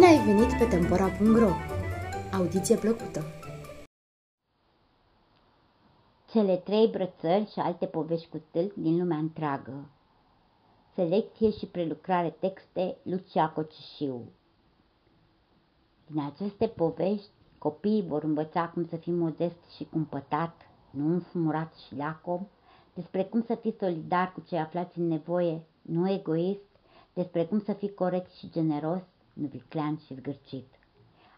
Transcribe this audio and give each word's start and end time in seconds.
ai 0.00 0.24
venit 0.24 0.58
pe 0.58 0.64
Tempora.ro! 0.64 1.50
Audiție 2.32 2.76
plăcută! 2.76 3.24
Cele 6.30 6.56
trei 6.56 6.88
brățări 6.88 7.50
și 7.50 7.58
alte 7.58 7.86
povești 7.86 8.28
cu 8.28 8.42
tâlc 8.50 8.74
din 8.74 8.98
lumea 8.98 9.16
întreagă. 9.16 9.88
Selecție 10.94 11.50
și 11.50 11.66
prelucrare 11.66 12.30
texte 12.30 12.96
Lucia 13.02 13.50
Cocișiu. 13.50 14.28
Din 16.06 16.20
aceste 16.20 16.66
povești, 16.66 17.30
copiii 17.58 18.06
vor 18.08 18.22
învăța 18.22 18.68
cum 18.68 18.86
să 18.86 18.96
fii 18.96 19.12
modest 19.12 19.70
și 19.76 19.84
cumpătat, 19.84 20.54
nu 20.90 21.12
înfumurat 21.12 21.74
și 21.74 21.96
lacom, 21.96 22.46
despre 22.94 23.24
cum 23.24 23.42
să 23.42 23.54
fii 23.54 23.76
solidar 23.78 24.32
cu 24.32 24.42
cei 24.46 24.58
aflați 24.58 24.98
în 24.98 25.08
nevoie, 25.08 25.62
nu 25.82 26.10
egoist, 26.10 26.60
despre 27.12 27.44
cum 27.44 27.60
să 27.60 27.72
fii 27.72 27.94
corect 27.94 28.32
și 28.32 28.50
generos, 28.50 29.02
nu 29.32 29.46
viclean 29.46 29.96
și 29.96 30.14
zgârcit. 30.14 30.66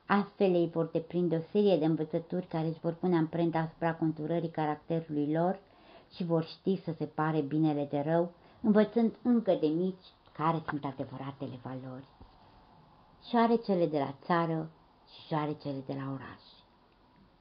Astfel 0.06 0.54
ei 0.54 0.68
vor 0.68 0.86
deprinde 0.86 1.36
o 1.36 1.40
serie 1.50 1.76
de 1.76 1.84
învățături 1.84 2.46
care 2.46 2.66
își 2.66 2.80
vor 2.80 2.92
pune 2.92 3.16
amprenta 3.16 3.58
asupra 3.58 3.94
conturării 3.94 4.50
caracterului 4.50 5.32
lor 5.32 5.60
și 6.14 6.24
vor 6.24 6.44
ști 6.44 6.82
să 6.84 6.94
separe 6.98 7.40
binele 7.40 7.86
de 7.90 8.00
rău, 8.00 8.32
învățând 8.60 9.14
încă 9.22 9.54
de 9.60 9.66
mici 9.66 10.04
care 10.32 10.62
sunt 10.68 10.84
adevăratele 10.84 11.58
valori. 11.62 12.08
Șoarecele 13.28 13.86
de 13.86 13.98
la 13.98 14.14
țară 14.22 14.70
și 15.12 15.26
șoarecele 15.26 15.82
de 15.86 15.92
la 15.92 16.10
oraș. 16.12 16.42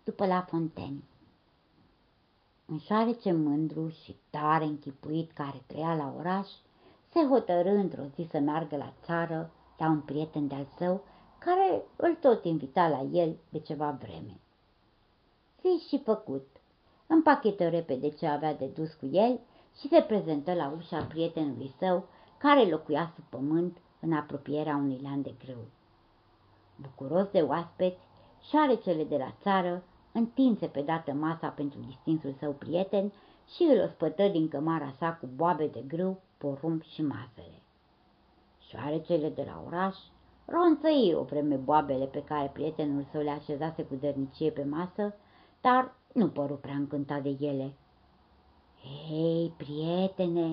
După 0.04 0.26
la 0.26 0.42
Fontaine. 0.42 1.04
Un 2.66 2.80
șoarece 2.80 3.32
mândru 3.32 3.90
și 3.90 4.16
tare 4.30 4.64
închipuit 4.64 5.32
care 5.32 5.64
trăia 5.68 5.96
la 5.96 6.14
oraș, 6.18 6.48
se 7.10 7.20
hotărâ 7.30 7.70
într-o 7.70 8.04
zi 8.16 8.28
să 8.32 8.40
meargă 8.40 8.76
la 8.76 8.94
țară 9.04 9.52
la 9.84 9.90
un 9.90 10.00
prieten 10.00 10.48
de-al 10.48 10.68
său, 10.78 11.04
care 11.38 11.84
îl 11.96 12.16
tot 12.16 12.46
invita 12.46 12.88
la 12.88 13.02
el 13.12 13.36
de 13.50 13.60
ceva 13.60 13.98
vreme. 14.02 14.40
Zis 15.62 15.88
și 15.88 16.02
făcut, 16.04 16.48
împachetă 17.08 17.70
repede 17.70 18.10
ce 18.10 18.28
avea 18.28 18.54
de 18.54 18.66
dus 18.66 18.94
cu 18.94 19.06
el 19.12 19.40
și 19.80 19.88
se 19.88 20.02
prezentă 20.02 20.54
la 20.54 20.74
ușa 20.78 21.04
prietenului 21.04 21.74
său, 21.80 22.06
care 22.38 22.70
locuia 22.70 23.12
sub 23.16 23.24
pământ 23.30 23.78
în 24.00 24.14
apropierea 24.14 24.76
unui 24.76 25.00
lan 25.04 25.22
de 25.22 25.34
grâu. 25.46 25.66
Bucuros 26.76 27.28
de 27.32 27.42
oaspeți, 27.42 28.00
șoarecele 28.50 29.04
de 29.04 29.18
la 29.18 29.36
țară 29.42 29.84
întinse 30.12 30.68
pe 30.68 30.82
dată 30.82 31.12
masa 31.14 31.48
pentru 31.48 31.80
distinsul 31.80 32.36
său 32.40 32.52
prieten 32.52 33.12
și 33.56 33.64
îl 33.64 33.84
ospătă 33.84 34.28
din 34.28 34.48
cămara 34.48 34.94
sa 34.98 35.14
cu 35.14 35.26
boabe 35.36 35.68
de 35.68 35.84
grâu, 35.88 36.22
porumb 36.38 36.84
și 36.84 37.02
mazăre. 37.02 37.63
Șoarecele 38.74 39.30
de 39.30 39.44
la 39.46 39.64
oraș 39.68 39.96
ronțăi 40.46 41.14
o 41.20 41.24
vreme 41.24 41.56
boabele 41.56 42.06
pe 42.06 42.24
care 42.24 42.50
prietenul 42.54 43.06
său 43.12 43.22
le 43.22 43.30
așezase 43.30 43.84
cu 43.84 43.96
dărnicie 43.96 44.52
pe 44.52 44.64
masă, 44.64 45.16
dar 45.62 45.96
nu 46.14 46.28
păru 46.30 46.54
prea 46.54 46.74
încântat 46.74 47.22
de 47.22 47.38
ele. 47.40 47.74
Hei, 49.08 49.54
prietene, 49.58 50.46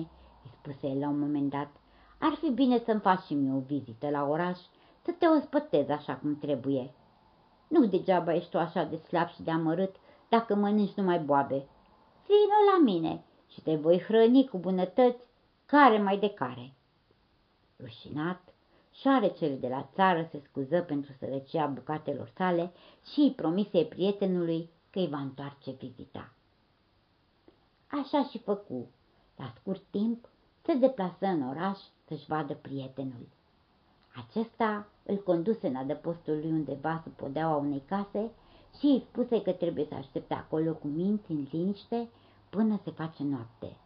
îi 0.43 0.51
spuse 0.59 0.87
el 0.87 0.99
la 0.99 1.07
un 1.07 1.19
moment 1.19 1.49
dat, 1.49 1.67
ar 2.19 2.33
fi 2.33 2.49
bine 2.49 2.77
să-mi 2.85 2.99
faci 2.99 3.23
și 3.23 3.33
mie 3.33 3.53
o 3.53 3.59
vizită 3.59 4.09
la 4.09 4.27
oraș, 4.27 4.59
să 5.01 5.11
te 5.17 5.25
ospătezi 5.25 5.91
așa 5.91 6.15
cum 6.15 6.37
trebuie. 6.37 6.93
Nu 7.67 7.85
degeaba 7.85 8.33
ești 8.33 8.49
tu 8.49 8.57
așa 8.57 8.83
de 8.83 8.95
slab 8.95 9.27
și 9.27 9.43
de 9.43 9.51
amărât 9.51 9.95
dacă 10.29 10.55
mănânci 10.55 10.93
numai 10.93 11.19
boabe. 11.19 11.67
Vino 12.25 12.73
la 12.73 12.83
mine 12.83 13.23
și 13.47 13.61
te 13.61 13.75
voi 13.75 13.99
hrăni 13.99 14.47
cu 14.47 14.57
bunătăți 14.57 15.23
care 15.65 16.01
mai 16.01 16.17
de 16.17 16.29
care. 16.29 16.73
Rușinat, 17.81 18.53
șoarecele 18.91 19.55
de 19.55 19.67
la 19.67 19.89
țară 19.93 20.27
se 20.31 20.41
scuză 20.49 20.81
pentru 20.81 21.11
sărăcia 21.19 21.65
bucatelor 21.65 22.31
sale 22.35 22.71
și 23.13 23.19
îi 23.19 23.33
promise 23.35 23.83
prietenului 23.83 24.69
că 24.89 24.99
îi 24.99 25.07
va 25.07 25.17
întoarce 25.17 25.71
vizita. 25.71 26.33
Așa 27.87 28.23
și 28.23 28.37
făcu. 28.37 28.87
La 29.35 29.53
scurt 29.59 29.83
timp 29.89 30.29
se 30.61 30.73
deplasă 30.73 31.25
în 31.25 31.47
oraș 31.49 31.77
să-și 32.07 32.25
vadă 32.25 32.53
prietenul. 32.53 33.27
Acesta 34.15 34.87
îl 35.03 35.17
conduse 35.17 35.67
în 35.67 35.75
adăpostul 35.75 36.33
lui 36.33 36.51
undeva 36.51 37.01
sub 37.03 37.11
podeaua 37.11 37.55
unei 37.55 37.83
case 37.85 38.31
și 38.79 38.85
îi 38.85 39.05
spuse 39.09 39.41
că 39.41 39.51
trebuie 39.51 39.85
să 39.89 39.95
aștepte 39.95 40.33
acolo 40.33 40.73
cu 40.73 40.87
minți 40.87 41.31
în 41.31 41.47
liniște 41.51 42.09
până 42.49 42.79
se 42.83 42.91
face 42.91 43.23
noapte. 43.23 43.77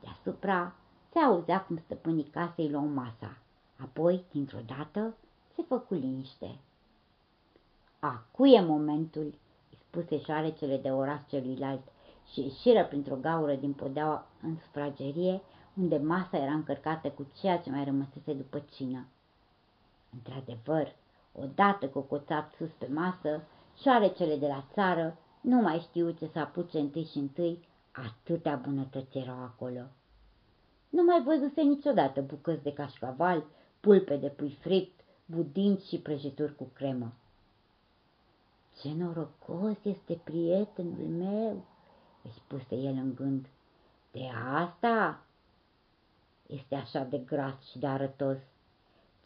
Deasupra 0.00 0.74
se 1.12 1.18
auzea 1.18 1.64
cum 1.64 1.76
stăpânii 1.76 2.24
casei 2.24 2.70
luau 2.70 2.86
masa. 2.86 3.36
Apoi, 3.76 4.24
dintr-o 4.30 4.58
dată, 4.66 5.14
se 5.54 5.62
făcu 5.68 5.94
liniște. 5.94 6.58
Acu 7.98 8.46
e 8.46 8.60
momentul, 8.60 9.34
îi 9.70 9.78
spuse 9.88 10.18
șoarecele 10.18 10.76
de 10.76 10.90
oraș 10.90 11.20
celuilalt 11.28 11.82
și 12.32 12.40
ieșiră 12.40 12.84
printr-o 12.84 13.16
gaură 13.16 13.54
din 13.54 13.72
podeaua 13.72 14.26
în 14.42 14.56
sufragerie, 14.56 15.40
unde 15.74 15.96
masa 15.96 16.36
era 16.36 16.52
încărcată 16.52 17.08
cu 17.08 17.26
ceea 17.40 17.58
ce 17.58 17.70
mai 17.70 17.84
rămăsese 17.84 18.32
după 18.32 18.62
cină. 18.70 19.06
Într-adevăr, 20.12 20.94
odată 21.32 21.88
cocoțat 21.88 22.52
sus 22.56 22.70
pe 22.78 22.86
masă, 22.92 23.42
șoarecele 23.80 24.36
de 24.36 24.46
la 24.46 24.64
țară 24.72 25.16
nu 25.40 25.60
mai 25.60 25.78
știu 25.78 26.10
ce 26.10 26.26
să 26.32 26.38
apuce 26.38 26.78
întâi 26.78 27.04
și 27.04 27.18
întâi, 27.18 27.68
atâtea 27.92 28.54
bunătăți 28.54 29.18
erau 29.18 29.38
acolo. 29.38 29.82
Nu 30.92 31.02
mai 31.02 31.22
văzuse 31.22 31.62
niciodată 31.62 32.20
bucăți 32.20 32.62
de 32.62 32.72
cașcaval, 32.72 33.44
pulpe 33.80 34.16
de 34.16 34.28
pui 34.28 34.58
fript, 34.60 35.00
budinci 35.26 35.82
și 35.82 35.98
prăjituri 35.98 36.56
cu 36.56 36.64
cremă. 36.72 37.12
Ce 38.80 38.92
norocos 38.94 39.76
este 39.82 40.20
prietenul 40.24 41.08
meu, 41.08 41.64
îi 42.22 42.32
spuse 42.34 42.74
el 42.74 42.94
în 42.94 43.14
gând. 43.14 43.46
De 44.10 44.28
asta 44.54 45.22
este 46.46 46.74
așa 46.74 47.04
de 47.04 47.18
gras 47.18 47.64
și 47.70 47.78
de 47.78 47.86
arătos. 47.86 48.38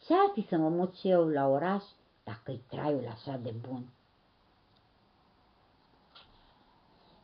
Ce-ar 0.07 0.31
fi 0.33 0.47
să 0.49 0.57
mă 0.57 0.69
mut 0.69 0.95
și 0.95 1.09
eu 1.09 1.29
la 1.29 1.49
oraș 1.49 1.83
dacă-i 2.25 2.63
traiul 2.69 3.09
așa 3.09 3.37
de 3.37 3.55
bun? 3.69 3.89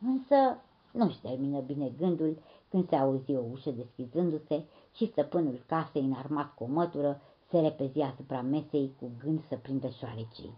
Însă 0.01 0.61
nu-și 0.93 1.21
termină 1.21 1.59
bine 1.59 1.89
gândul 1.89 2.37
când 2.69 2.89
se 2.89 2.95
auzi 2.95 3.35
o 3.35 3.43
ușă 3.51 3.71
deschizându-se 3.71 4.63
și 4.95 5.11
stăpânul 5.11 5.63
casei 5.65 6.01
înarmat 6.01 6.53
cu 6.53 6.63
o 6.63 6.67
mătură 6.67 7.21
se 7.49 7.59
repezi 7.59 7.99
asupra 7.99 8.41
mesei 8.41 8.95
cu 8.99 9.11
gând 9.23 9.43
să 9.47 9.55
prindă 9.55 9.89
șoarecii. 9.89 10.53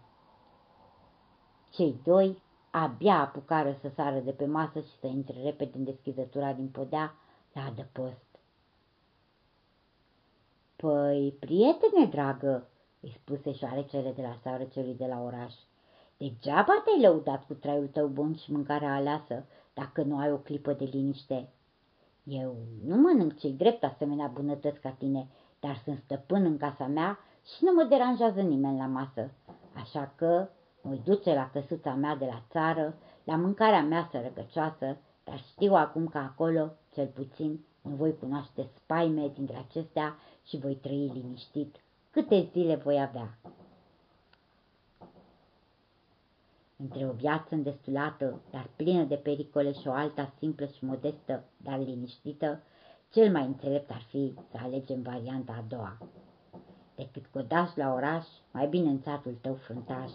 Cei 1.70 2.00
doi 2.04 2.42
abia 2.70 3.20
apucară 3.20 3.78
să 3.80 3.88
sară 3.94 4.18
de 4.18 4.30
pe 4.30 4.46
masă 4.46 4.80
și 4.80 4.98
să 5.00 5.06
intre 5.06 5.42
repede 5.42 5.78
în 5.78 5.84
deschizătura 5.84 6.52
din 6.52 6.68
podea 6.68 7.14
la 7.52 7.64
adăpost. 7.64 8.24
Păi, 10.76 11.36
prietene 11.40 12.06
dragă, 12.06 12.68
îi 13.00 13.16
spuse 13.22 13.52
șoarecele 13.52 14.12
de 14.12 14.22
la 14.22 14.38
sară 14.42 14.64
celui 14.64 14.94
de 14.94 15.06
la 15.06 15.22
oraș, 15.22 15.54
degeaba 16.16 16.82
te-ai 16.84 17.00
lăudat 17.00 17.46
cu 17.46 17.54
traiul 17.54 17.86
tău 17.86 18.06
bun 18.06 18.34
și 18.34 18.52
mâncarea 18.52 18.94
aleasă, 18.94 19.44
dacă 19.74 20.02
nu 20.02 20.18
ai 20.18 20.32
o 20.32 20.36
clipă 20.36 20.72
de 20.72 20.84
liniște. 20.84 21.48
Eu 22.24 22.56
nu 22.86 22.96
mănânc 22.96 23.38
cei 23.38 23.52
drept 23.52 23.84
asemenea 23.84 24.26
bunătăți 24.26 24.80
ca 24.80 24.90
tine, 24.90 25.28
dar 25.60 25.80
sunt 25.84 25.98
stăpân 26.04 26.44
în 26.44 26.56
casa 26.56 26.86
mea 26.86 27.18
și 27.44 27.64
nu 27.64 27.72
mă 27.72 27.82
deranjează 27.82 28.40
nimeni 28.40 28.78
la 28.78 28.86
masă, 28.86 29.30
așa 29.74 30.12
că 30.16 30.48
mă 30.80 30.98
duce 31.04 31.34
la 31.34 31.50
căsuța 31.52 31.94
mea 31.94 32.16
de 32.16 32.24
la 32.24 32.42
țară, 32.50 32.94
la 33.24 33.36
mâncarea 33.36 33.82
mea 33.82 34.08
sărăcăcioasă, 34.10 34.96
dar 35.24 35.38
știu 35.38 35.74
acum 35.74 36.06
că 36.06 36.18
acolo, 36.18 36.72
cel 36.94 37.06
puțin, 37.06 37.64
nu 37.82 37.94
voi 37.94 38.18
cunoaște 38.18 38.68
spaime 38.74 39.30
dintre 39.34 39.56
acestea 39.56 40.16
și 40.44 40.58
voi 40.58 40.74
trăi 40.74 41.10
liniștit 41.14 41.76
câte 42.10 42.48
zile 42.52 42.74
voi 42.74 43.00
avea. 43.00 43.38
Între 46.76 47.06
o 47.06 47.12
viață 47.12 47.54
îndestulată, 47.54 48.40
dar 48.50 48.70
plină 48.76 49.04
de 49.04 49.14
pericole 49.14 49.72
și 49.72 49.88
o 49.88 49.92
alta 49.92 50.32
simplă 50.38 50.66
și 50.66 50.84
modestă, 50.84 51.44
dar 51.56 51.78
liniștită, 51.78 52.62
cel 53.10 53.32
mai 53.32 53.44
înțelept 53.46 53.90
ar 53.90 54.02
fi 54.08 54.34
să 54.50 54.56
alegem 54.62 55.02
varianta 55.02 55.52
a 55.52 55.64
doua. 55.68 55.98
Decât 56.94 57.26
codaș 57.26 57.74
la 57.74 57.92
oraș, 57.92 58.26
mai 58.50 58.68
bine 58.68 58.88
în 58.88 59.00
țatul 59.00 59.38
tău 59.40 59.54
fruntaș. 59.54 60.10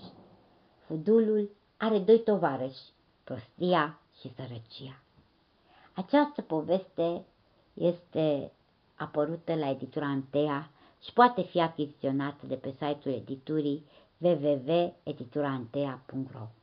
Fudulul 0.85 1.49
are 1.77 1.99
doi 1.99 2.19
tovarăși, 2.19 2.81
prostia 3.23 3.99
și 4.19 4.33
sărăcia. 4.35 5.01
Această 5.93 6.41
poveste 6.41 7.25
este 7.73 8.51
apărută 8.95 9.55
la 9.55 9.69
editura 9.69 10.05
Antea 10.05 10.69
și 11.03 11.13
poate 11.13 11.41
fi 11.41 11.59
achiziționată 11.59 12.45
de 12.45 12.55
pe 12.55 12.69
site-ul 12.69 13.15
editurii 13.15 13.85
www.edituraantea.ro 14.21 16.60